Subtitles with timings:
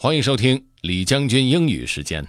[0.00, 2.24] 欢迎收听李将军英语时间。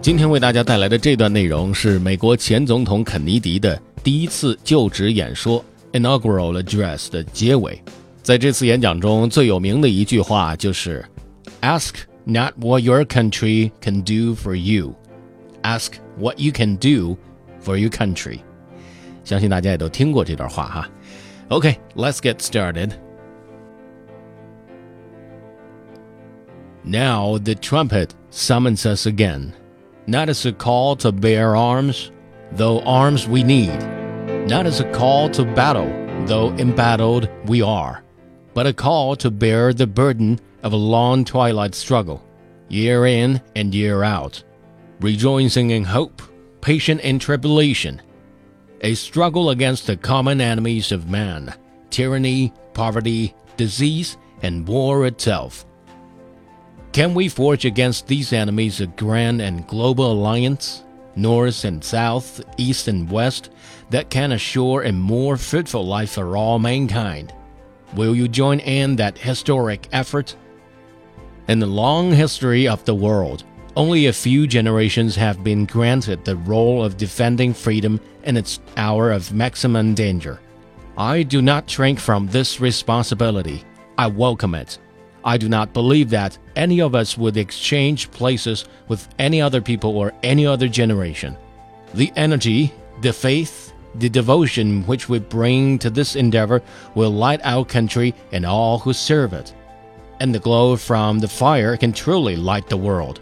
[0.00, 5.62] 今天为大家带来的这段内容是美国前总统肯尼迪的第一次就职演说
[5.92, 7.76] （inaugural address） 的结尾。
[8.22, 11.04] 在这次演讲中最有名的一句话就是
[11.62, 14.94] “Ask not what your country can do for you,
[15.62, 17.16] ask what you can do
[17.60, 18.38] for your country。”
[19.27, 20.89] 相信大家也都听过这段话哈。
[21.49, 22.91] Okay, let's get started.
[26.83, 29.53] Now the trumpet summons us again.
[30.07, 32.11] not as a call to bear arms,
[32.51, 33.77] though arms we need,
[34.47, 35.87] not as a call to battle,
[36.25, 38.03] though embattled we are,
[38.53, 42.25] but a call to bear the burden of a long twilight struggle,
[42.67, 44.43] year in and year out,
[44.99, 46.21] rejoicing in hope,
[46.61, 48.01] patient in tribulation,
[48.80, 51.54] a struggle against the common enemies of man,
[51.90, 55.66] tyranny, poverty, disease, and war itself
[56.92, 60.82] can we forge against these enemies a grand and global alliance,
[61.14, 63.50] north and south, east and west,
[63.90, 67.32] that can assure a more fruitful life for all mankind?
[67.94, 70.34] Will you join in that historic effort?
[71.46, 73.44] In the long history of the world,
[73.78, 79.12] only a few generations have been granted the role of defending freedom in its hour
[79.12, 80.40] of maximum danger.
[80.96, 83.62] I do not shrink from this responsibility.
[83.96, 84.80] I welcome it.
[85.24, 89.96] I do not believe that any of us would exchange places with any other people
[89.96, 91.36] or any other generation.
[91.94, 96.62] The energy, the faith, the devotion which we bring to this endeavor
[96.96, 99.54] will light our country and all who serve it.
[100.18, 103.20] And the glow from the fire can truly light the world.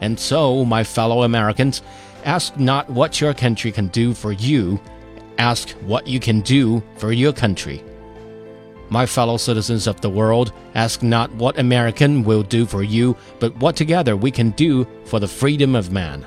[0.00, 1.82] And so, my fellow Americans,
[2.24, 4.80] ask not what your country can do for you,
[5.38, 7.82] ask what you can do for your country.
[8.88, 13.56] My fellow citizens of the world, ask not what American will do for you, but
[13.56, 16.24] what together we can do for the freedom of man.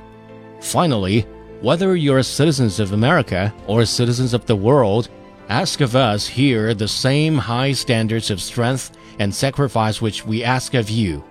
[0.59, 1.25] Finally,
[1.61, 5.09] whether you're citizens of America or citizens of the world,
[5.47, 10.73] ask of us here the same high standards of strength and sacrifice which we ask
[10.73, 11.23] of you.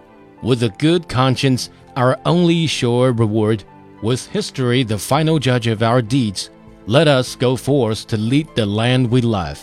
[0.42, 3.63] With a good conscience, our only sure reward,
[4.01, 6.49] with history the final judge of our deeds,
[6.85, 9.57] let us go forth to lead the land we love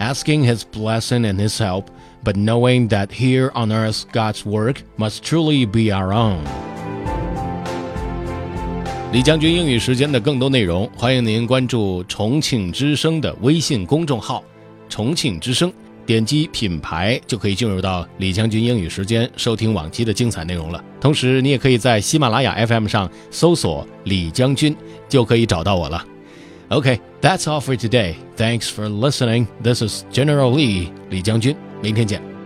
[0.00, 1.88] asking His blessing and His help,
[2.24, 6.44] but knowing that here on earth God's work must truly be our own.
[9.12, 15.72] 李将军英语时间的更多内容，欢迎您关注重庆之声的微信公众号“重庆之声”，
[16.09, 20.83] 点击品牌就可以进入到李将军英语时间，收听往期的精彩内容了。
[20.99, 24.75] 同时，你也可以在喜马拉雅 FM 上搜索“李将军”，
[25.07, 26.03] 就可以找到我了。
[26.69, 28.15] OK，that's all for today.
[28.35, 29.45] Thanks for listening.
[29.61, 31.55] This is General Lee, 李将军。
[31.79, 32.38] 明天见。